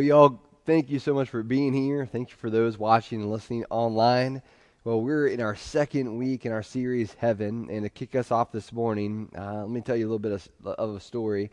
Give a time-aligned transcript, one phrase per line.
[0.00, 2.06] Well, y'all, thank you so much for being here.
[2.06, 4.40] Thank you for those watching and listening online.
[4.82, 7.68] Well, we're in our second week in our series, Heaven.
[7.70, 10.32] And to kick us off this morning, uh, let me tell you a little bit
[10.32, 11.50] of, of a story.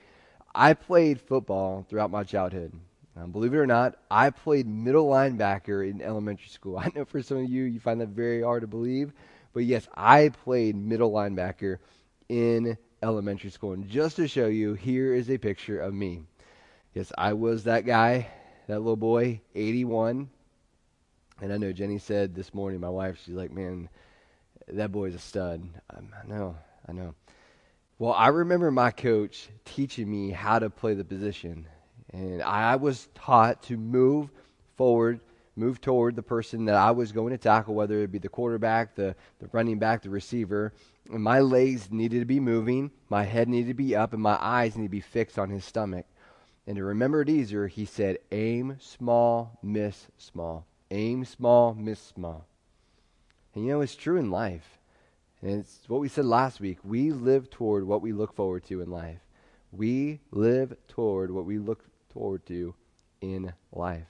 [0.56, 2.72] I played football throughout my childhood.
[3.18, 6.78] Um, believe it or not, I played middle linebacker in elementary school.
[6.82, 9.12] I know for some of you, you find that very hard to believe.
[9.52, 11.80] But yes, I played middle linebacker
[12.30, 13.74] in elementary school.
[13.74, 16.22] And just to show you, here is a picture of me.
[16.98, 18.28] Yes, I was that guy,
[18.68, 20.30] that little boy, 81.
[21.42, 23.90] And I know Jenny said this morning, my wife, she's like, man,
[24.68, 25.62] that boy's a stud.
[25.96, 26.56] Um, I know,
[26.88, 27.16] I know.
[28.00, 31.68] Well, I remember my coach teaching me how to play the position.
[32.12, 34.30] And I was taught to move
[34.76, 35.22] forward,
[35.56, 38.96] move toward the person that I was going to tackle, whether it be the quarterback,
[38.96, 40.74] the, the running back, the receiver.
[41.10, 44.38] And my legs needed to be moving, my head needed to be up, and my
[44.40, 46.06] eyes needed to be fixed on his stomach.
[46.68, 50.68] And to remember it easier, he said, aim small, miss small.
[50.92, 52.46] Aim small, miss small.
[53.56, 54.78] And you know, it's true in life.
[55.42, 56.80] And it's what we said last week.
[56.84, 59.20] We live toward what we look forward to in life.
[59.72, 62.76] We live toward what we look toward to
[63.22, 64.08] in life.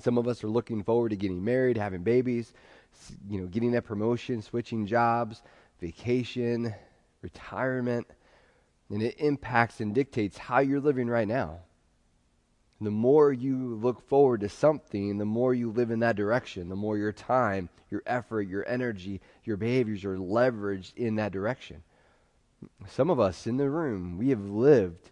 [0.00, 2.52] Some of us are looking forward to getting married, having babies,
[3.28, 5.42] you know, getting that promotion, switching jobs,
[5.80, 6.74] vacation,
[7.20, 8.06] retirement,
[8.90, 11.58] and it impacts and dictates how you're living right now.
[12.80, 16.76] The more you look forward to something, the more you live in that direction, the
[16.76, 21.82] more your time, your effort, your energy, your behaviors are leveraged in that direction.
[22.86, 25.10] Some of us in the room, we have lived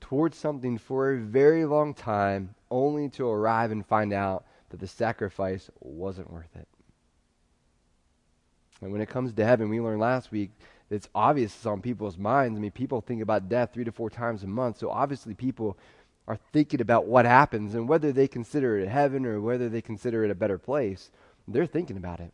[0.00, 4.86] towards something for a very long time only to arrive and find out that the
[4.86, 6.68] sacrifice wasn't worth it.
[8.80, 10.50] And when it comes to heaven, we learned last week
[10.90, 12.56] it's obvious it's on people's minds.
[12.56, 15.76] I mean, people think about death three to four times a month, so obviously people
[16.28, 20.24] are thinking about what happens and whether they consider it heaven or whether they consider
[20.24, 21.10] it a better place.
[21.48, 22.32] They're thinking about it.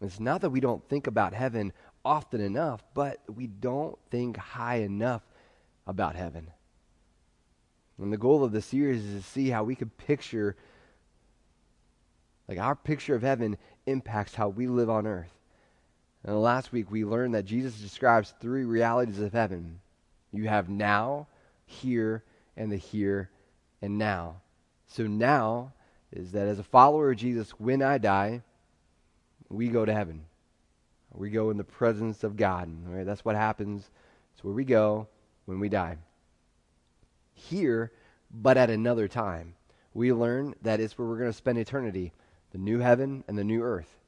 [0.00, 1.72] It's not that we don't think about heaven
[2.04, 5.22] often enough, but we don't think high enough
[5.86, 6.50] about heaven.
[7.98, 10.56] And the goal of the series is to see how we could picture,
[12.48, 15.33] like our picture of heaven impacts how we live on earth.
[16.24, 19.80] And last week we learned that Jesus describes three realities of heaven
[20.32, 21.28] you have now,
[21.64, 22.24] here,
[22.56, 23.30] and the here
[23.80, 24.36] and now.
[24.88, 25.72] So now
[26.12, 28.42] is that as a follower of Jesus, when I die,
[29.48, 30.24] we go to heaven.
[31.12, 32.68] We go in the presence of God.
[32.84, 33.06] Right?
[33.06, 33.88] That's what happens.
[34.32, 35.06] It's where we go
[35.44, 35.98] when we die.
[37.34, 37.92] Here,
[38.30, 39.54] but at another time,
[39.92, 42.12] we learn that it's where we're going to spend eternity
[42.50, 43.98] the new heaven and the new earth.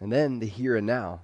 [0.00, 1.22] And then the here and now.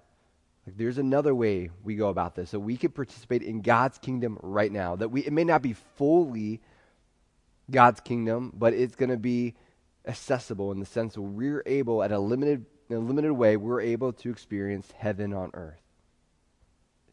[0.66, 2.50] Like there's another way we go about this.
[2.50, 4.96] So we can participate in God's kingdom right now.
[4.96, 6.60] That we it may not be fully
[7.70, 9.54] God's kingdom, but it's going to be
[10.06, 13.80] accessible in the sense that we're able at a limited in a limited way, we're
[13.80, 15.80] able to experience heaven on earth.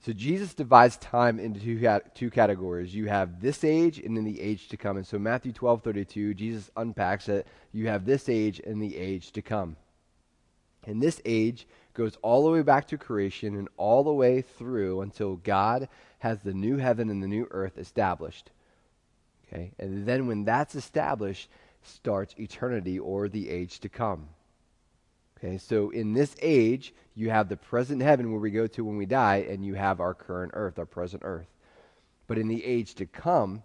[0.05, 2.93] So Jesus divides time into two, two categories.
[2.93, 4.97] You have this age and then the age to come.
[4.97, 9.31] And so Matthew 12, 32, Jesus unpacks that you have this age and the age
[9.33, 9.75] to come.
[10.85, 15.01] And this age goes all the way back to creation and all the way through
[15.01, 18.49] until God has the new heaven and the new earth established.
[19.47, 19.71] Okay?
[19.77, 21.49] And then when that's established,
[21.83, 24.27] starts eternity or the age to come.
[25.37, 28.97] Okay, so in this age, you have the present heaven where we go to when
[28.97, 31.47] we die, and you have our current earth, our present earth.
[32.27, 33.63] But in the age to come,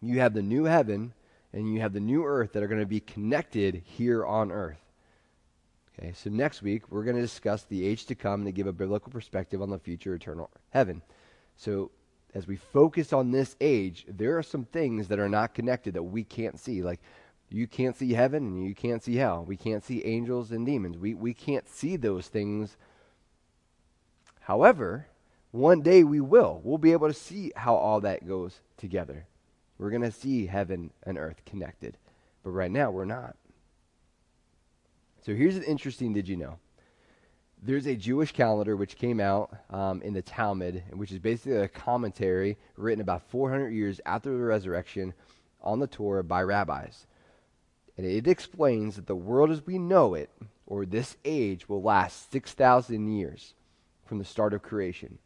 [0.00, 1.14] you have the new heaven
[1.52, 4.81] and you have the new earth that are going to be connected here on earth.
[6.02, 8.72] Okay, so next week we're going to discuss the age to come and give a
[8.72, 11.00] biblical perspective on the future eternal heaven.
[11.56, 11.92] So
[12.34, 16.02] as we focus on this age, there are some things that are not connected that
[16.02, 16.82] we can't see.
[16.82, 16.98] Like
[17.50, 19.44] you can't see heaven and you can't see hell.
[19.46, 20.98] We can't see angels and demons.
[20.98, 22.76] We, we can't see those things.
[24.40, 25.06] However,
[25.52, 26.60] one day we will.
[26.64, 29.26] We'll be able to see how all that goes together.
[29.78, 31.96] We're going to see heaven and earth connected.
[32.42, 33.36] But right now, we're not.
[35.24, 36.58] So here's an interesting did you know?
[37.62, 41.68] There's a Jewish calendar which came out um, in the Talmud, which is basically a
[41.68, 45.14] commentary written about 400 years after the resurrection
[45.60, 47.06] on the Torah by rabbis.
[47.96, 50.30] And it explains that the world as we know it,
[50.66, 53.54] or this age, will last 6,000 years
[54.04, 55.18] from the start of creation.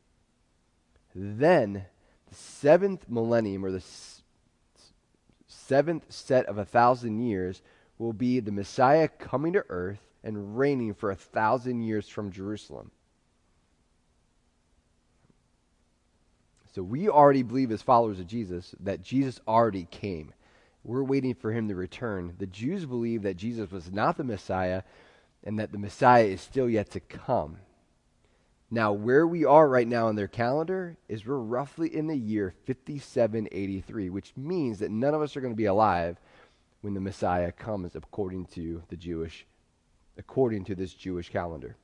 [1.15, 1.87] Then,
[2.29, 4.23] the seventh millennium, or the s-
[5.47, 7.63] seventh set of a thousand years,
[7.99, 12.91] will be the Messiah coming to earth and reigning for a thousand years from Jerusalem.
[16.75, 20.35] So we already believe, as followers of Jesus, that Jesus already came.
[20.85, 22.35] We're waiting for him to return.
[22.39, 24.83] The Jews believe that Jesus was not the Messiah
[25.43, 27.59] and that the Messiah is still yet to come.
[28.71, 32.53] Now, where we are right now in their calendar is we're roughly in the year
[32.67, 36.19] 5783, which means that none of us are going to be alive
[36.87, 39.45] when the Messiah comes according to the Jewish
[40.17, 41.77] according to this Jewish calendar.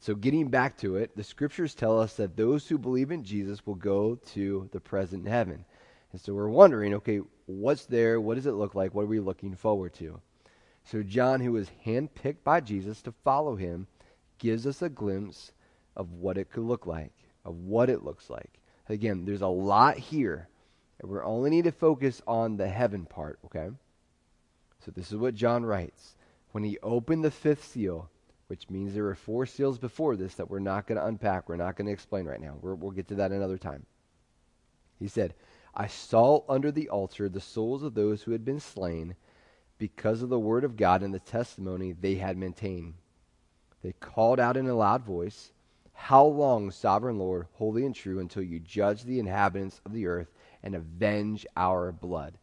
[0.00, 3.64] So getting back to it, the scriptures tell us that those who believe in Jesus
[3.64, 5.64] will go to the present heaven.
[6.10, 8.20] And so we're wondering, okay, what's there?
[8.20, 8.96] What does it look like?
[8.96, 10.20] What are we looking forward to?
[10.82, 13.86] So John, who was handpicked by Jesus to follow him,
[14.38, 15.52] gives us a glimpse
[15.94, 17.12] of what it could look like,
[17.44, 18.58] of what it looks like.
[18.88, 20.48] Again, there's a lot here,
[21.00, 23.70] and we only need to focus on the heaven part, okay?
[24.84, 26.16] So this is what John writes.
[26.52, 28.10] When he opened the fifth seal,
[28.48, 31.56] which means there were four seals before this that we're not going to unpack, we're
[31.56, 32.56] not going to explain right now.
[32.60, 33.84] we will get to that another time.
[34.98, 35.34] He said,
[35.74, 39.14] I saw under the altar the souls of those who had been slain
[39.76, 42.94] because of the word of God and the testimony they had maintained.
[43.82, 45.52] They called out in a loud voice,
[45.92, 50.32] How long, sovereign Lord, holy and true, until you judge the inhabitants of the earth
[50.62, 52.38] and avenge our blood?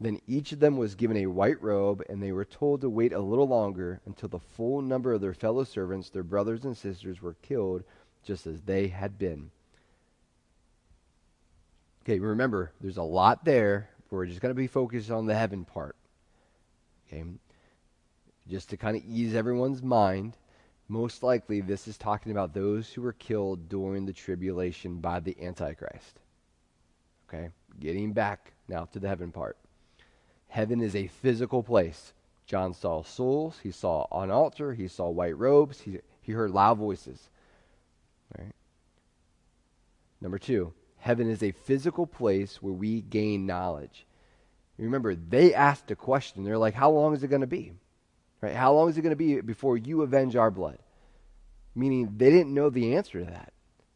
[0.00, 3.12] Then each of them was given a white robe, and they were told to wait
[3.12, 7.22] a little longer until the full number of their fellow servants, their brothers and sisters,
[7.22, 7.84] were killed
[8.24, 9.50] just as they had been.
[12.02, 13.90] Okay, remember, there's a lot there.
[14.10, 15.94] We're just going to be focused on the heaven part.
[17.06, 17.22] Okay,
[18.48, 20.36] just to kind of ease everyone's mind,
[20.88, 25.36] most likely this is talking about those who were killed during the tribulation by the
[25.40, 26.18] Antichrist.
[27.32, 27.48] Okay,
[27.80, 29.56] getting back now to the heaven part.
[30.48, 32.12] Heaven is a physical place.
[32.44, 36.76] John saw souls, he saw an altar, he saw white robes, he, he heard loud
[36.76, 37.30] voices.
[38.36, 38.52] Right?
[40.20, 44.06] Number two, heaven is a physical place where we gain knowledge.
[44.76, 46.44] Remember, they asked a question.
[46.44, 47.72] They're like, How long is it going to be?
[48.40, 48.54] Right?
[48.54, 50.78] How long is it going to be before you avenge our blood?
[51.74, 53.52] Meaning they didn't know the answer to that.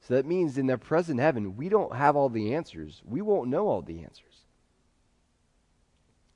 [0.06, 3.03] So that means in their present heaven, we don't have all the answers.
[3.05, 4.44] We won't know all the answers.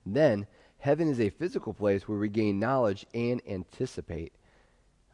[0.05, 4.33] Then, heaven is a physical place where we gain knowledge and anticipate.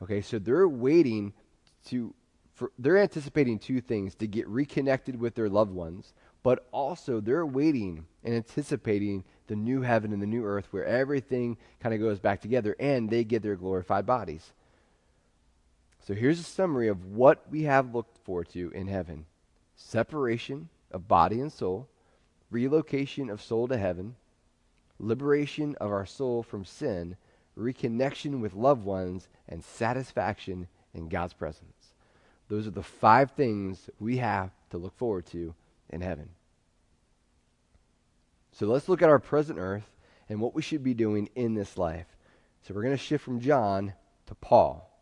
[0.03, 1.35] Okay, so they're waiting
[1.89, 2.15] to,
[2.55, 7.45] for, they're anticipating two things to get reconnected with their loved ones, but also they're
[7.45, 12.21] waiting and anticipating the new heaven and the new earth where everything kind of goes
[12.21, 14.53] back together and they get their glorified bodies.
[16.07, 19.27] So here's a summary of what we have looked forward to in heaven
[19.75, 21.89] separation of body and soul,
[22.51, 24.15] relocation of soul to heaven,
[25.01, 27.17] liberation of our soul from sin,
[27.59, 31.93] reconnection with loved ones, and satisfaction in God's presence.
[32.49, 35.55] Those are the five things we have to look forward to
[35.91, 36.31] in heaven.
[38.53, 39.91] So let's look at our present earth
[40.29, 42.07] and what we should be doing in this life.
[42.63, 43.93] So we're going to shift from John
[44.27, 44.96] to Paul.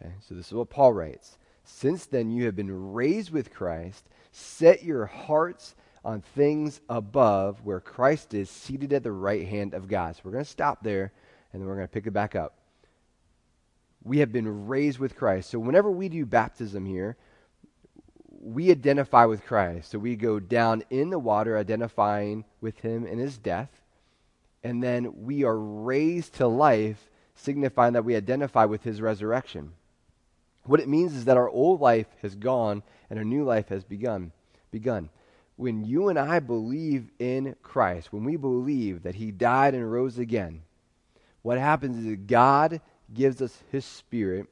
[0.00, 1.36] Okay, so this is what Paul writes.
[1.64, 7.80] Since then you have been raised with Christ, set your hearts on things above where
[7.80, 10.16] Christ is seated at the right hand of God.
[10.16, 11.12] So we're going to stop there
[11.52, 12.54] and then we're going to pick it back up.
[14.02, 15.50] We have been raised with Christ.
[15.50, 17.16] So whenever we do baptism here,
[18.40, 19.90] we identify with Christ.
[19.90, 23.68] So we go down in the water, identifying with him in his death.
[24.64, 29.72] And then we are raised to life, signifying that we identify with his resurrection.
[30.70, 33.82] What it means is that our old life has gone and a new life has
[33.82, 34.30] begun.
[34.70, 35.08] begun.
[35.56, 40.16] When you and I believe in Christ, when we believe that he died and rose
[40.16, 40.62] again,
[41.42, 42.80] what happens is that God
[43.12, 44.46] gives us his spirit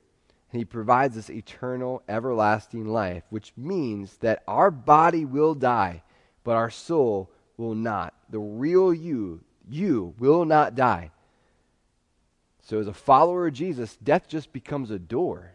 [0.51, 6.03] and he provides us eternal, everlasting life, which means that our body will die,
[6.43, 8.13] but our soul will not.
[8.29, 11.13] The real you, you, will not die.
[12.61, 15.53] So, as a follower of Jesus, death just becomes a door.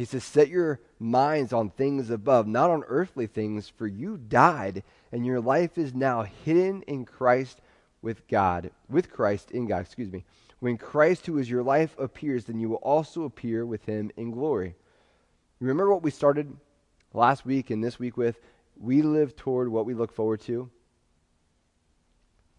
[0.00, 4.82] He says, Set your minds on things above, not on earthly things, for you died,
[5.12, 7.60] and your life is now hidden in Christ
[8.00, 10.24] with God, with Christ in God, excuse me.
[10.58, 14.30] When Christ, who is your life, appears, then you will also appear with him in
[14.30, 14.74] glory.
[15.60, 16.56] Remember what we started
[17.12, 18.40] last week and this week with?
[18.78, 20.70] We live toward what we look forward to.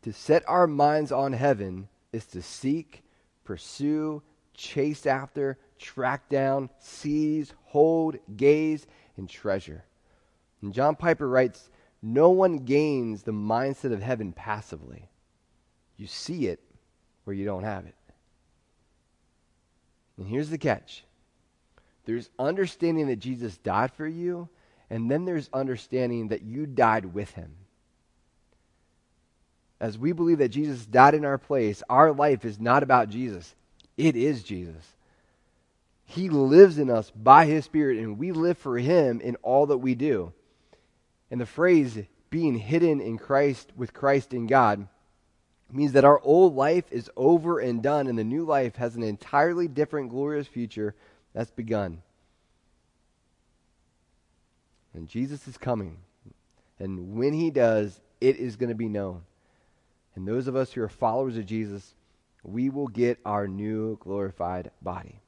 [0.04, 3.02] To set our minds on heaven is to seek,
[3.44, 4.22] pursue,
[4.54, 9.84] chase after, track down, seize, hold, gaze, and treasure.
[10.62, 11.70] And John Piper writes
[12.02, 15.10] No one gains the mindset of heaven passively.
[15.98, 16.60] You see it
[17.24, 17.96] where you don't have it.
[20.18, 21.04] And here's the catch
[22.06, 24.50] There's understanding that Jesus died for you,
[24.90, 27.56] and then there's understanding that you died with him.
[29.80, 33.56] As we believe that Jesus died in our place, our life is not about Jesus,
[33.98, 34.96] it is Jesus.
[36.12, 39.78] He lives in us by his Spirit, and we live for him in all that
[39.78, 40.34] we do.
[41.30, 41.98] And the phrase
[42.30, 44.90] being hidden in Christ with Christ in God
[45.72, 49.04] means that our old life is over and done, and the new life has an
[49.04, 50.96] entirely different, glorious future
[51.34, 52.02] that's begun.
[54.94, 55.96] And Jesus is coming.
[56.78, 59.22] And when he does, it is going to be known.
[60.16, 61.96] And those of us who are followers of Jesus,
[62.44, 65.22] we will get our new glorified body.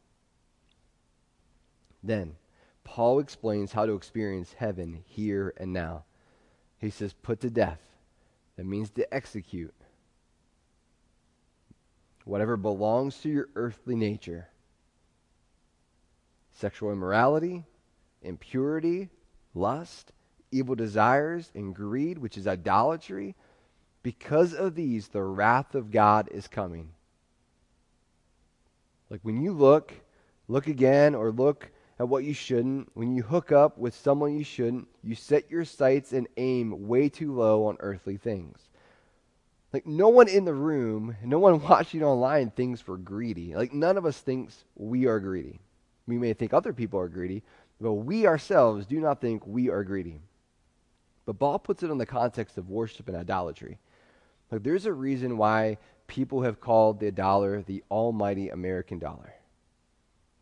[2.04, 2.36] Then,
[2.84, 6.04] Paul explains how to experience heaven here and now.
[6.80, 7.80] He says, put to death.
[8.58, 9.74] That means to execute.
[12.26, 14.50] Whatever belongs to your earthly nature
[16.56, 17.66] sexual immorality,
[18.22, 19.10] impurity,
[19.56, 20.12] lust,
[20.52, 23.36] evil desires, and greed, which is idolatry.
[24.04, 26.92] Because of these, the wrath of God is coming.
[29.10, 29.94] Like when you look,
[30.48, 34.44] look again, or look at what you shouldn't, when you hook up with someone you
[34.44, 38.58] shouldn't, you set your sights and aim way too low on earthly things.
[39.72, 43.56] Like no one in the room, no one watching online thinks we're greedy.
[43.56, 45.60] Like none of us thinks we are greedy.
[46.08, 47.44] We may think other people are greedy,
[47.80, 50.20] but we ourselves do not think we are greedy.
[51.26, 53.80] But Paul puts it in the context of worship and idolatry.
[54.52, 59.34] Like there's a reason why people have called the dollar the almighty American dollar.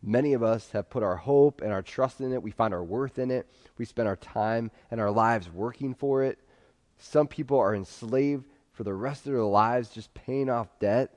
[0.04, 2.42] Many of us have put our hope and our trust in it.
[2.42, 3.48] We find our worth in it.
[3.78, 6.40] We spend our time and our lives working for it.
[6.98, 11.14] Some people are enslaved for the rest of their lives just paying off debt.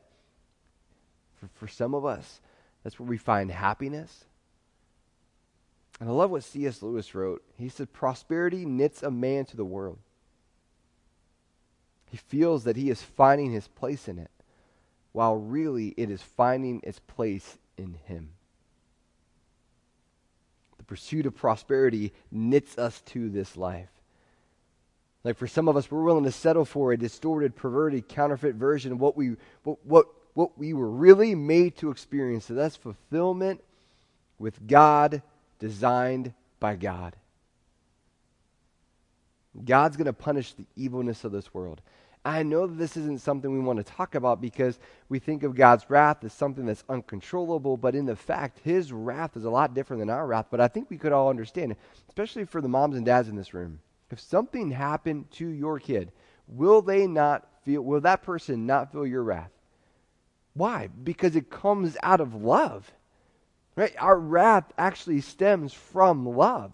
[1.37, 2.41] For, for some of us,
[2.83, 4.25] that's where we find happiness.
[6.01, 6.83] And I love what C.S.
[6.83, 7.43] Lewis wrote.
[7.57, 9.99] He said, Prosperity knits a man to the world.
[12.11, 14.31] He feels that he is finding his place in it,
[15.13, 18.31] while really it is finding its place in him.
[20.85, 23.89] The pursuit of prosperity knits us to this life.
[25.25, 28.93] Like for some of us, we're willing to settle for a distorted, perverted, counterfeit version
[28.93, 32.45] of what we, what, what, what we were really made to experience.
[32.45, 33.65] So that's fulfillment
[34.39, 35.23] with God
[35.59, 37.17] designed by God.
[39.65, 41.81] God's going to punish the evilness of this world.
[42.25, 44.79] I know that this isn't something we want to talk about because
[45.11, 49.37] we think of God's wrath as something that's uncontrollable, but in the fact, His wrath
[49.37, 50.47] is a lot different than our wrath.
[50.51, 51.77] But I think we could all understand,
[52.09, 53.81] especially for the moms and dads in this room.
[54.11, 56.13] If something happened to your kid,
[56.49, 59.51] will they not feel, will that person not feel your wrath?
[60.55, 60.89] Why?
[61.03, 62.91] Because it comes out of love.
[63.77, 63.95] Right?
[63.99, 66.73] Our wrath actually stems from love.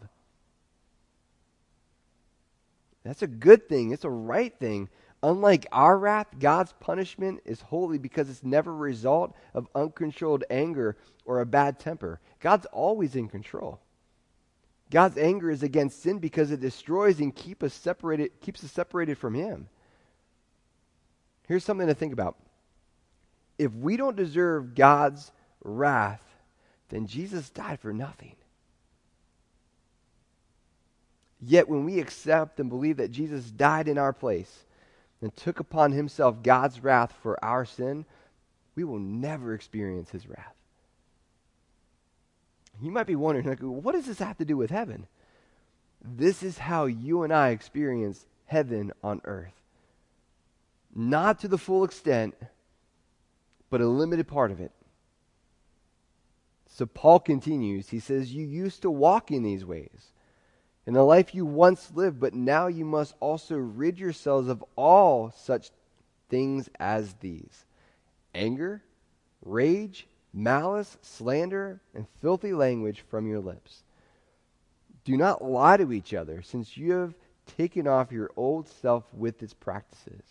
[3.03, 3.93] That's a good thing.
[3.93, 4.91] It's a right thing.
[5.23, 10.97] Unlike our wrath, God's punishment is holy because it's never a result of uncontrolled anger
[11.27, 12.21] or a bad temper.
[12.41, 13.81] God's always in control.
[14.91, 19.19] God's anger is against sin because it destroys and keep us separated, keeps us separated
[19.19, 19.69] from Him.
[21.47, 22.37] Here's something to think about.
[23.59, 25.31] If we don't deserve God's
[25.63, 26.23] wrath,
[26.89, 28.37] then Jesus died for nothing.
[31.43, 34.65] Yet when we accept and believe that Jesus died in our place
[35.23, 38.05] and took upon himself God's wrath for our sin,
[38.75, 40.55] we will never experience his wrath.
[42.81, 45.07] You might be wondering, like, what does this have to do with heaven?
[46.03, 49.53] This is how you and I experience heaven on earth.
[50.95, 52.35] Not to the full extent,
[53.69, 54.73] but a limited part of it.
[56.67, 57.91] So Paul continues.
[57.91, 60.13] He says, You used to walk in these ways,
[60.87, 65.31] in the life you once lived, but now you must also rid yourselves of all
[65.31, 65.71] such
[66.29, 67.65] things as these
[68.35, 68.83] anger,
[69.45, 73.83] rage, malice, slander, and filthy language from your lips.
[75.05, 77.15] Do not lie to each other, since you have
[77.57, 80.23] taken off your old self with its practices.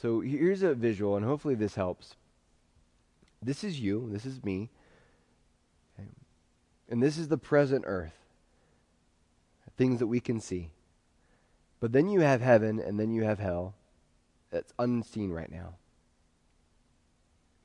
[0.00, 2.14] So here's a visual, and hopefully this helps.
[3.42, 4.70] This is you, this is me.
[6.88, 8.14] And this is the present earth.
[9.76, 10.70] Things that we can see.
[11.80, 13.74] But then you have heaven and then you have hell.
[14.50, 15.74] That's unseen right now.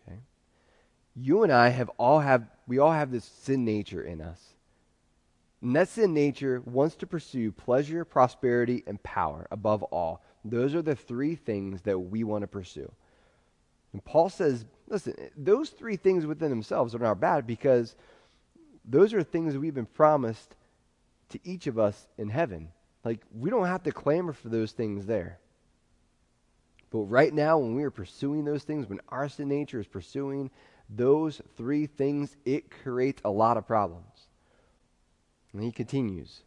[0.07, 0.19] Okay?
[1.15, 4.41] You and I have all have we all have this sin nature in us.
[5.61, 10.23] And that sin nature wants to pursue pleasure, prosperity, and power above all.
[10.45, 12.91] Those are the three things that we want to pursue.
[13.93, 17.95] And Paul says, listen, those three things within themselves are not bad because
[18.85, 20.55] those are things we've been promised
[21.29, 22.69] to each of us in heaven.
[23.03, 25.39] Like, we don't have to clamor for those things there.
[26.89, 30.49] But right now, when we are pursuing those things, when our sin nature is pursuing
[30.89, 34.27] those three things, it creates a lot of problems.
[35.53, 36.43] And he continues,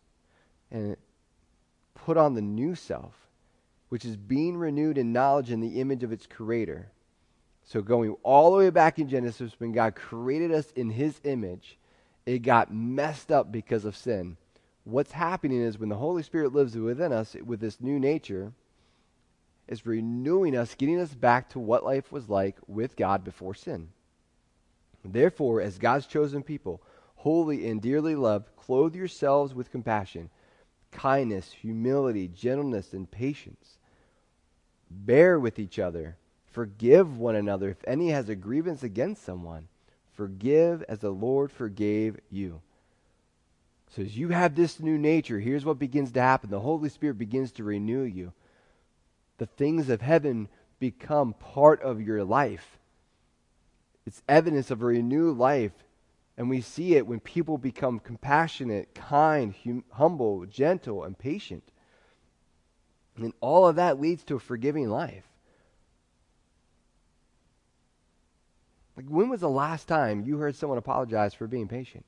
[0.71, 0.97] and
[1.95, 3.15] put on the new self,
[3.89, 6.91] which is being renewed in knowledge in the image of its creator.
[7.65, 11.79] So, going all the way back in Genesis, when God created us in his image,
[12.25, 14.37] it got messed up because of sin.
[14.85, 18.53] What's happening is when the Holy Spirit lives within us with this new nature,
[19.69, 23.89] is renewing us, getting us back to what life was like with God before sin.
[25.05, 26.83] Therefore, as God's chosen people,
[27.17, 30.29] holy and dearly loved, clothe yourselves with compassion,
[30.91, 33.79] kindness, humility, gentleness, and patience.
[34.91, 36.17] Bear with each other.
[36.47, 39.69] Forgive one another if any has a grievance against someone.
[40.13, 42.61] Forgive as the Lord forgave you.
[43.91, 47.19] So, as you have this new nature, here's what begins to happen the Holy Spirit
[47.19, 48.33] begins to renew you
[49.39, 52.79] the things of heaven become part of your life.
[54.07, 55.73] It's evidence of a renewed life.
[56.37, 61.65] And we see it when people become compassionate, kind, hum- humble, gentle, and patient.
[63.17, 65.25] And all of that leads to a forgiving life.
[68.97, 72.05] Like, when was the last time you heard someone apologize for being patient?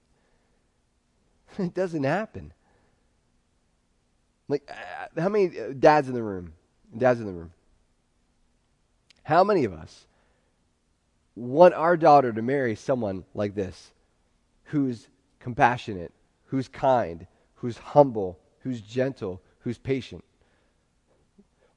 [1.59, 2.53] it doesn't happen.
[4.49, 6.53] Like, uh, how many uh, dads in the room?
[6.97, 7.53] Dads in the room.
[9.23, 10.07] How many of us
[11.35, 13.93] want our daughter to marry someone like this
[14.65, 16.12] who's compassionate,
[16.47, 20.25] who's kind, who's humble, who's gentle, who's patient?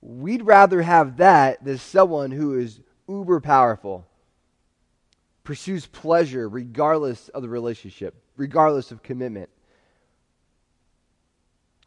[0.01, 4.05] We'd rather have that than someone who is uber powerful,
[5.43, 9.49] pursues pleasure regardless of the relationship, regardless of commitment,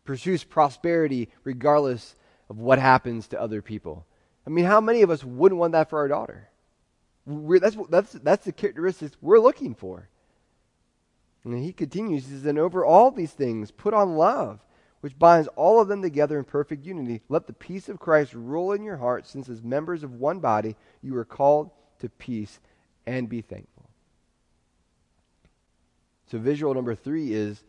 [0.09, 2.17] pursues prosperity regardless
[2.49, 4.07] of what happens to other people.
[4.47, 6.49] I mean, how many of us wouldn't want that for our daughter?
[7.27, 10.09] We're, that's, that's, that's the characteristics we're looking for.
[11.45, 14.61] And he continues, he says, And over all these things, put on love,
[15.03, 17.21] which binds all of them together in perfect unity.
[17.29, 20.75] Let the peace of Christ rule in your hearts, since as members of one body,
[21.03, 22.61] you are called to peace
[23.05, 23.91] and be thankful.
[26.31, 27.63] So, visual number three is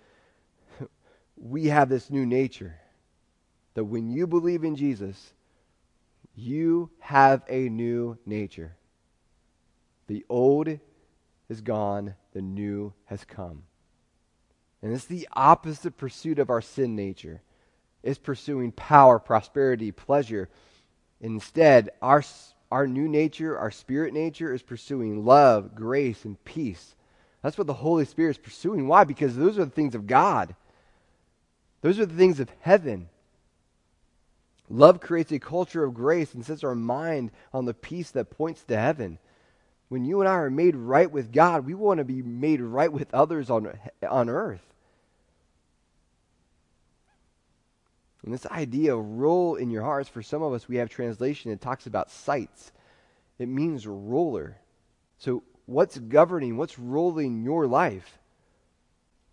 [1.40, 2.76] we have this new nature
[3.74, 5.34] that when you believe in Jesus,
[6.36, 8.76] you have a new nature.
[10.08, 10.80] The old
[11.50, 13.64] is gone, the new has come.
[14.82, 17.42] And it's the opposite pursuit of our sin nature.
[18.02, 20.50] It's pursuing power, prosperity, pleasure.
[21.20, 22.24] Instead, our,
[22.72, 26.96] our new nature, our spirit nature, is pursuing love, grace, and peace.
[27.42, 28.88] That's what the Holy Spirit is pursuing.
[28.88, 29.04] Why?
[29.04, 30.56] Because those are the things of God,
[31.82, 33.10] those are the things of heaven.
[34.70, 38.64] Love creates a culture of grace and sets our mind on the peace that points
[38.64, 39.18] to heaven.
[39.88, 42.92] When you and I are made right with God, we want to be made right
[42.92, 43.74] with others on,
[44.08, 44.62] on earth.
[48.24, 51.50] And this idea of rule in your hearts, for some of us, we have translation
[51.50, 52.72] that talks about sights.
[53.40, 54.58] It means ruler.
[55.18, 58.19] So, what's governing, what's ruling your life?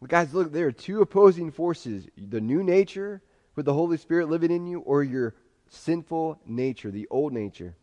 [0.01, 3.23] Well, guys, look, there are two opposing forces the new nature
[3.55, 5.35] with the Holy Spirit living in you or your
[5.69, 7.75] sinful nature, the old nature.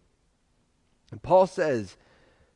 [1.12, 1.98] And Paul says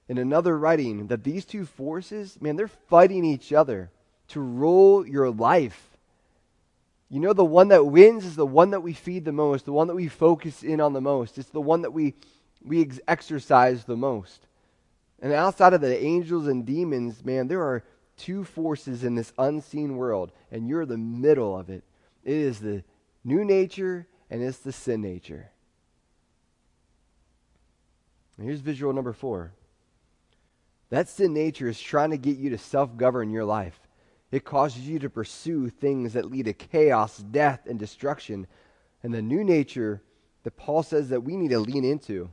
[0.08, 3.92] in another writing that these two forces, man, they're fighting each other
[4.30, 5.98] to rule your life.
[7.10, 9.72] You know, the one that wins is the one that we feed the most, the
[9.72, 11.38] one that we focus in on the most.
[11.38, 12.16] It's the one that we,
[12.64, 14.46] we ex- exercise the most.
[15.22, 17.84] And outside of the angels and demons, man, there are
[18.18, 21.84] two forces in this unseen world, and you're the middle of it.
[22.24, 22.84] It is the
[23.24, 25.52] new nature and it's the sin nature.
[28.38, 29.54] And here's visual number four.
[30.90, 33.80] That sin nature is trying to get you to self govern your life.
[34.32, 38.48] It causes you to pursue things that lead to chaos, death, and destruction.
[39.04, 40.02] And the new nature
[40.44, 42.30] that Paul says that we need to lean into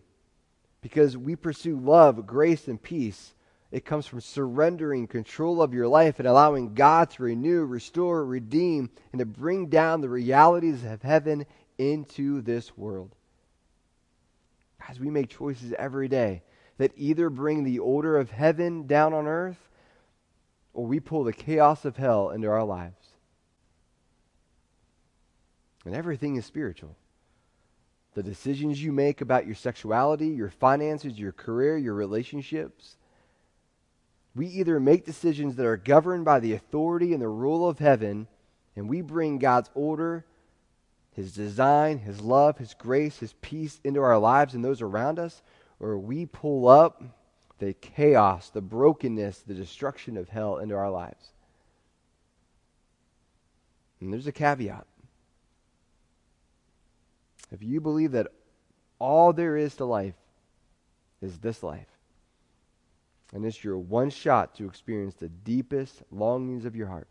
[0.80, 3.34] because we pursue love, grace, and peace
[3.74, 8.88] it comes from surrendering control of your life and allowing God to renew, restore, redeem,
[9.10, 11.44] and to bring down the realities of heaven
[11.76, 13.16] into this world.
[14.88, 16.44] As we make choices every day
[16.78, 19.68] that either bring the order of heaven down on earth
[20.72, 23.08] or we pull the chaos of hell into our lives.
[25.84, 26.94] And everything is spiritual.
[28.14, 32.98] The decisions you make about your sexuality, your finances, your career, your relationships,
[34.34, 38.26] We either make decisions that are governed by the authority and the rule of heaven,
[38.74, 40.24] and we bring God's order,
[41.12, 45.40] His design, His love, His grace, His peace into our lives and those around us,
[45.78, 47.02] or we pull up
[47.58, 51.30] the chaos, the brokenness, the destruction of hell into our lives.
[54.00, 54.86] And there's a caveat.
[57.52, 58.32] If you believe that
[58.98, 60.14] all there is to life
[61.22, 61.86] is this life,
[63.34, 67.08] and it's your one shot to experience the deepest longings of your heart,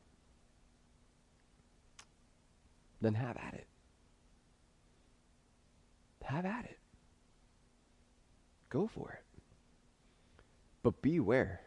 [3.02, 3.68] then have at it.
[6.24, 6.80] Have at it.
[8.70, 9.42] Go for it.
[10.82, 11.60] But beware.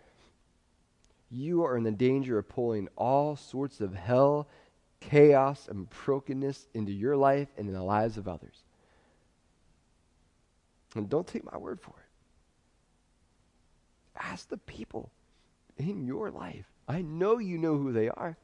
[1.31, 4.49] You are in the danger of pulling all sorts of hell,
[5.01, 8.63] chaos, and brokenness into your life and in the lives of others.
[10.95, 12.06] And don't take my word for it.
[14.19, 15.11] Ask the people
[15.77, 16.67] in your life.
[16.89, 18.37] I know you know who they are.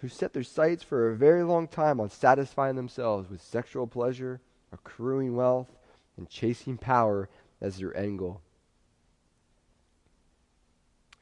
[0.00, 4.40] Who set their sights for a very long time on satisfying themselves with sexual pleasure,
[4.72, 5.70] accruing wealth,
[6.16, 7.28] and chasing power
[7.60, 8.40] as their end goal.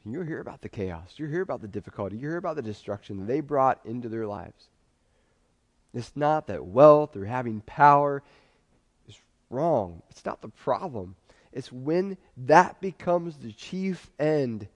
[0.04, 1.14] You'll hear about the chaos.
[1.16, 2.16] You'll hear about the difficulty.
[2.16, 4.66] You hear about the destruction they brought into their lives.
[5.94, 8.22] It's not that wealth or having power
[9.08, 9.16] is
[9.48, 10.02] wrong.
[10.10, 11.14] It's not the problem.
[11.52, 14.68] It's when that becomes the chief end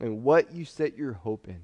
[0.00, 1.60] and what you set your hope in.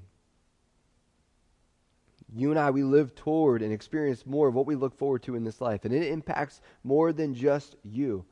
[2.33, 5.35] You and I, we live toward and experience more of what we look forward to
[5.35, 8.25] in this life, and it impacts more than just you.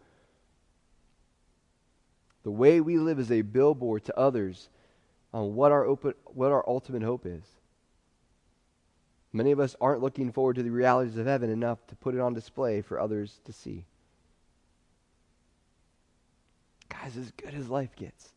[2.43, 4.69] The way we live is a billboard to others
[5.33, 7.43] on what our, open, what our ultimate hope is.
[9.31, 12.19] Many of us aren't looking forward to the realities of heaven enough to put it
[12.19, 13.85] on display for others to see.
[17.01, 18.31] Guys, as good as life gets,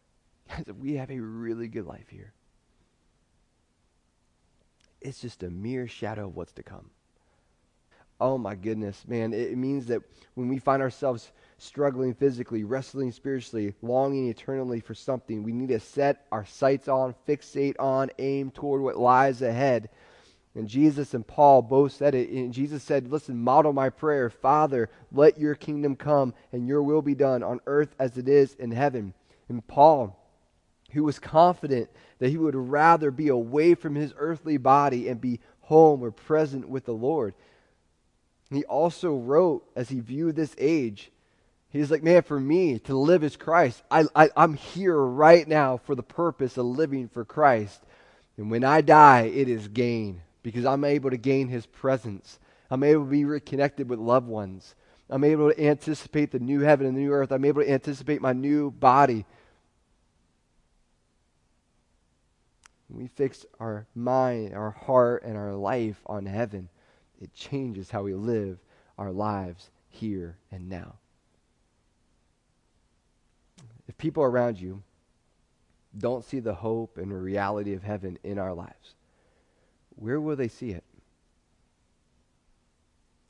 [0.48, 2.32] guys, we have a really good life here.
[5.00, 6.90] It's just a mere shadow of what's to come.
[8.20, 9.32] Oh my goodness, man.
[9.32, 10.02] It means that
[10.34, 15.80] when we find ourselves struggling physically, wrestling spiritually, longing eternally for something, we need to
[15.80, 19.88] set our sights on, fixate on, aim toward what lies ahead.
[20.54, 22.30] And Jesus and Paul both said it.
[22.30, 24.28] And Jesus said, Listen, model my prayer.
[24.28, 28.54] Father, let your kingdom come and your will be done on earth as it is
[28.54, 29.14] in heaven.
[29.48, 30.16] And Paul,
[30.92, 35.40] who was confident that he would rather be away from his earthly body and be
[35.62, 37.34] home or present with the Lord.
[38.50, 41.12] He also wrote, as he viewed this age,
[41.68, 43.80] he's like, man, for me to live is Christ.
[43.88, 47.80] I, I, I'm here right now for the purpose of living for Christ.
[48.36, 52.38] And when I die, it is gain because I'm able to gain his presence.
[52.70, 54.74] I'm able to be reconnected with loved ones.
[55.08, 57.32] I'm able to anticipate the new heaven and the new earth.
[57.32, 59.24] I'm able to anticipate my new body.
[62.88, 66.68] When we fix our mind, our heart, and our life on heaven,
[67.20, 68.58] it changes how we live
[68.98, 70.94] our lives here and now.
[73.88, 74.82] If people around you
[75.96, 78.94] don't see the hope and reality of heaven in our lives,
[80.00, 80.82] where will they see it?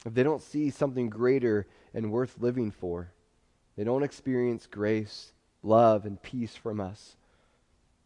[0.07, 3.13] If they don't see something greater and worth living for,
[3.77, 7.17] they don't experience grace, love, and peace from us,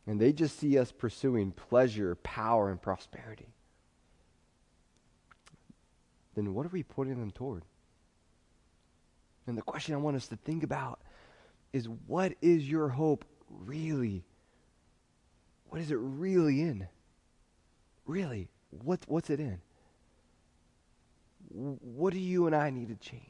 [0.07, 3.55] and they just see us pursuing pleasure, power, and prosperity,
[6.35, 7.62] then what are we putting them toward?
[9.46, 11.00] And the question I want us to think about
[11.72, 14.24] is what is your hope really?
[15.68, 16.88] What is it really in?
[18.07, 18.48] Really,
[18.83, 19.59] what, what's it in?
[21.51, 23.23] What do you and I need to change?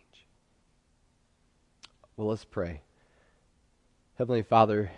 [2.17, 2.81] Well, let's pray.
[4.17, 4.91] Heavenly Father,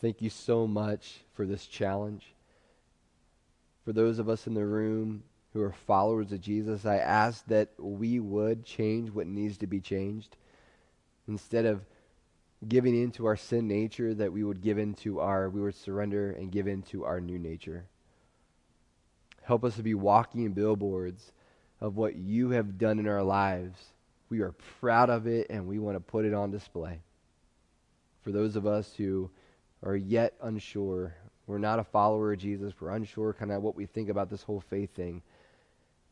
[0.00, 2.34] thank you so much for this challenge.
[3.84, 7.70] For those of us in the room who are followers of Jesus, I ask that
[7.78, 10.36] we would change what needs to be changed.
[11.26, 11.84] Instead of
[12.68, 16.52] giving into our sin nature, that we would give into our, we would surrender and
[16.52, 17.86] give into our new nature.
[19.46, 21.30] Help us to be walking billboards
[21.80, 23.78] of what you have done in our lives.
[24.28, 26.98] We are proud of it and we want to put it on display.
[28.22, 29.30] For those of us who
[29.84, 31.14] are yet unsure,
[31.46, 34.42] we're not a follower of Jesus, we're unsure kind of what we think about this
[34.42, 35.22] whole faith thing.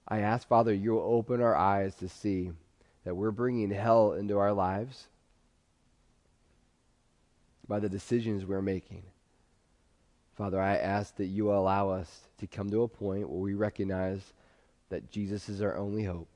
[0.07, 2.53] I ask, Father, you'll open our eyes to see
[3.05, 5.09] that we're bringing hell into our lives
[7.67, 9.03] by the decisions we're making.
[10.37, 14.33] Father, I ask that you allow us to come to a point where we recognize
[14.91, 16.29] that Jesus is our only hope.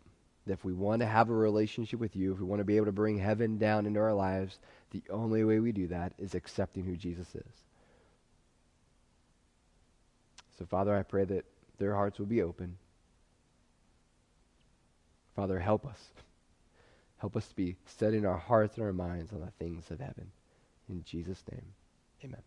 [0.49, 2.77] that if we want to have a relationship with you, if we want to be
[2.77, 4.59] able to bring heaven down into our lives,
[4.91, 7.65] the only way we do that is accepting who Jesus is.
[10.59, 11.45] So, Father, I pray that
[11.79, 12.79] their hearts will be open.
[15.37, 16.03] Father, help us.
[17.19, 20.31] Help us to be setting our hearts and our minds on the things of heaven.
[20.89, 21.63] In Jesus' name,
[22.25, 22.43] amen.